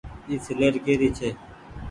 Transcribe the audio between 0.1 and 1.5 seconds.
اي سيليٽ ڪي ري ڇي۔